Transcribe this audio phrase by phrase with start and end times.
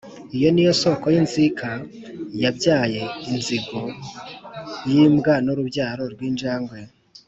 [0.37, 1.67] iyo ni yo soko y'inzika
[2.43, 3.01] yabyaye
[3.33, 3.81] inzigo
[4.89, 6.79] yimbwa n'urubyaro rw'injangwe